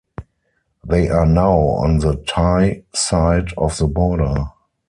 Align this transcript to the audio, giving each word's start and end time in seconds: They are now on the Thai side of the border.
They 0.83 1.09
are 1.09 1.27
now 1.27 1.59
on 1.59 1.99
the 1.99 2.15
Thai 2.15 2.81
side 2.91 3.53
of 3.55 3.77
the 3.77 3.85
border. 3.85 4.45